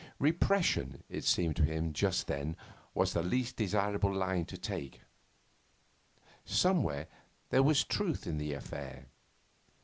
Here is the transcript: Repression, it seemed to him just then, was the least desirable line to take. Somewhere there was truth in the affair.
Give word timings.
Repression, 0.17 1.03
it 1.09 1.23
seemed 1.25 1.55
to 1.57 1.63
him 1.63 1.93
just 1.93 2.25
then, 2.25 2.55
was 2.95 3.13
the 3.13 3.21
least 3.21 3.55
desirable 3.55 4.11
line 4.11 4.45
to 4.45 4.57
take. 4.57 5.01
Somewhere 6.43 7.05
there 7.51 7.61
was 7.61 7.83
truth 7.83 8.25
in 8.25 8.39
the 8.39 8.51
affair. 8.53 9.05